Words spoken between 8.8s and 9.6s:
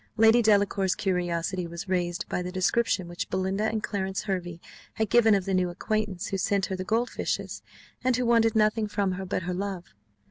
from her but her